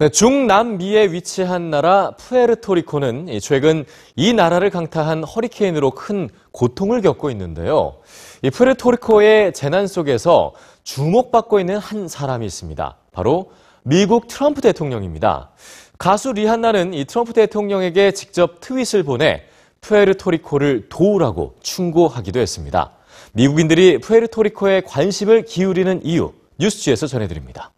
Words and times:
네, 0.00 0.08
중남미에 0.10 1.10
위치한 1.10 1.70
나라 1.70 2.12
푸에르토리코는 2.12 3.26
이 3.26 3.40
최근 3.40 3.84
이 4.14 4.32
나라를 4.32 4.70
강타한 4.70 5.24
허리케인으로 5.24 5.90
큰 5.90 6.28
고통을 6.52 7.02
겪고 7.02 7.30
있는데요. 7.30 7.96
이 8.42 8.50
푸에르토리코의 8.50 9.52
재난 9.54 9.88
속에서 9.88 10.52
주목받고 10.84 11.58
있는 11.58 11.78
한 11.78 12.06
사람이 12.06 12.46
있습니다. 12.46 12.96
바로 13.10 13.50
미국 13.82 14.28
트럼프 14.28 14.60
대통령입니다. 14.60 15.50
가수 15.98 16.32
리한나는 16.32 16.94
이 16.94 17.04
트럼프 17.04 17.32
대통령에게 17.32 18.12
직접 18.12 18.60
트윗을 18.60 19.02
보내 19.02 19.46
푸에르토리코를 19.80 20.90
도우라고 20.90 21.56
충고하기도 21.58 22.38
했습니다. 22.38 22.92
미국인들이 23.32 23.98
푸에르토리코에 23.98 24.82
관심을 24.82 25.44
기울이는 25.44 26.02
이유 26.04 26.34
뉴스지에서 26.60 27.08
전해드립니다. 27.08 27.72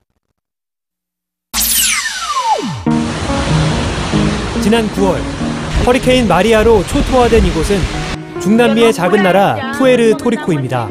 지난 4.61 4.87
9월 4.89 5.17
허리케인 5.87 6.29
마리아로 6.29 6.85
초토화된 6.85 7.45
이곳은 7.47 7.79
중남미의 8.41 8.93
작은 8.93 9.23
나라 9.23 9.73
푸에르토리코입니다. 9.73 10.87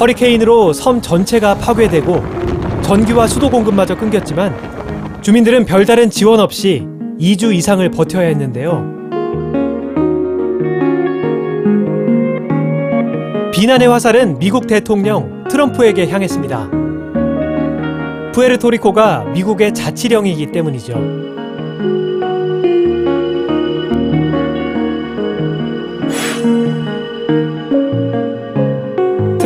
허리케인으로 0.00 0.72
섬 0.72 1.02
전체가 1.02 1.56
파괴되고 1.56 2.24
전기와 2.82 3.26
수도 3.26 3.50
공급마저 3.50 3.96
끊겼지만 3.96 5.20
주민들은 5.20 5.66
별다른 5.66 6.08
지원 6.08 6.40
없이 6.40 6.86
2주 7.20 7.54
이상을 7.54 7.86
버텨야 7.90 8.28
했는데요. 8.28 8.94
비난의 13.52 13.88
화살은 13.88 14.38
미국 14.38 14.66
대통령 14.66 15.44
트럼프에게 15.50 16.08
향했습니다. 16.08 16.70
푸에르토리코가 18.32 19.24
미국의 19.34 19.74
자치령이기 19.74 20.46
때문이죠. 20.50 21.33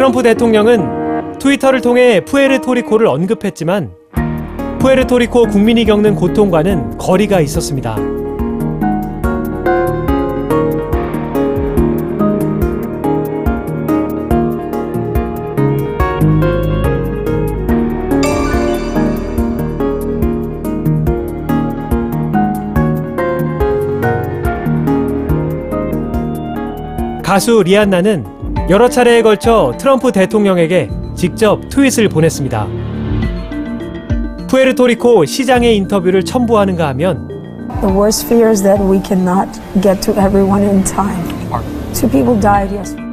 트럼프 0.09 0.23
대통령은 0.23 1.39
트위터를 1.39 1.83
통해 1.83 2.25
푸에르토리코를 2.25 3.07
언급했지만 3.07 3.93
푸에르토리코 4.79 5.49
국민이 5.49 5.85
겪는 5.85 6.15
고통과는 6.15 6.97
거리가 6.97 7.41
있었습니다. 7.41 7.97
가수 27.23 27.63
리안나는 27.63 28.38
여러 28.69 28.87
차례에 28.91 29.23
걸쳐 29.23 29.73
트럼프 29.79 30.13
대통령에게 30.13 30.91
직접 31.15 31.71
트윗을 31.71 32.11
보냈습니다. 32.11 32.67
푸에르토리코 34.47 35.25
시장의 35.25 35.75
인터뷰를 35.79 36.23
첨부하는가 36.23 36.89
하면 36.89 37.29
The 37.81 37.95
worst 37.95 38.27
fear 38.27 38.51
is 38.51 38.63
that 38.63 38.83
we 38.83 39.01
cannot 39.03 39.49
get 39.81 40.01
to 40.03 40.13
everyone 40.21 40.63
in 40.63 40.85
time. 40.85 41.25
Two 41.95 42.11
people 42.11 42.39
died 42.39 42.75
yesterday. 42.75 43.09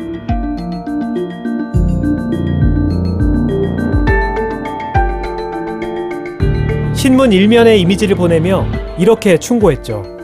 신문 6.94 7.32
일면의 7.32 7.80
이미지를 7.80 8.18
보내며 8.18 8.66
이렇게 8.98 9.38
충고했죠. 9.38 10.15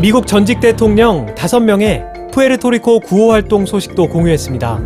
미국 0.00 0.28
전직 0.28 0.60
대통령 0.60 1.26
5명의 1.34 2.30
푸에르토리코 2.30 3.00
구호 3.00 3.32
활동 3.32 3.66
소식도 3.66 4.08
공유했습니다. 4.08 4.80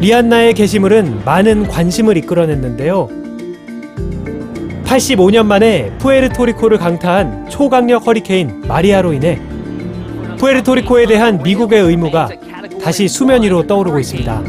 리안나의 0.00 0.52
게시물은 0.52 1.24
많은 1.24 1.68
관심을 1.68 2.18
이끌어냈는데요. 2.18 3.08
85년 4.84 5.46
만에 5.46 5.90
푸에르토리코를 5.98 6.76
강타한 6.76 7.48
초강력 7.48 8.06
허리케인 8.06 8.60
마리아로 8.68 9.14
인해 9.14 9.40
푸에르토리코에 10.36 11.06
대한 11.06 11.42
미국의 11.42 11.80
의무가 11.80 12.28
다시 12.82 13.08
수면 13.08 13.42
위로 13.42 13.66
떠오르고 13.66 13.98
있습니다. 14.00 14.42